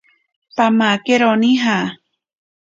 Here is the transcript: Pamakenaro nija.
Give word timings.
Pamakenaro 0.55 1.31
nija. 1.41 1.75